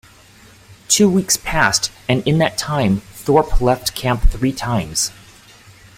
Two 0.87 1.07
weeks 1.07 1.37
passed, 1.37 1.91
and 2.09 2.27
in 2.27 2.39
that 2.39 2.57
time 2.57 3.01
Thorpe 3.13 3.61
left 3.61 3.93
camp 3.93 4.31
three 4.31 4.51
times. 4.51 5.11